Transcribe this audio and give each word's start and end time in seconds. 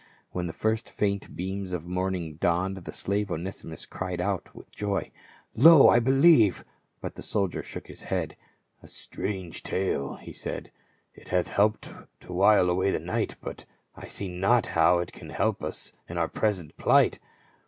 When 0.31 0.47
the 0.47 0.51
first 0.51 0.89
faint 0.89 1.35
beams 1.35 1.73
of 1.73 1.85
morning 1.85 2.37
dawned, 2.37 2.75
the 2.77 2.91
slave 2.91 3.29
Onesimus 3.29 3.85
cried 3.85 4.19
out 4.19 4.55
with 4.55 4.71
joy," 4.71 5.11
Lo, 5.55 5.89
I 5.89 5.99
believe!" 5.99 6.65
But 7.03 7.13
the 7.13 7.21
soldier 7.21 7.61
shook 7.61 7.85
his 7.85 8.01
head. 8.01 8.35
"A 8.81 8.87
strange 8.87 9.61
tale," 9.61 10.15
he 10.15 10.33
said;" 10.33 10.71
it 11.13 11.27
hath 11.27 11.49
helped 11.49 11.91
to 12.21 12.33
while 12.33 12.67
away 12.71 12.89
the 12.89 12.99
night; 12.99 13.35
but 13.41 13.65
I 13.95 14.07
see 14.07 14.27
not 14.27 14.65
how 14.73 14.97
it 14.97 15.11
can 15.11 15.29
help 15.29 15.63
us 15.63 15.91
in 16.09 16.17
our 16.17 16.27
present 16.29 16.77
plight." 16.77 17.19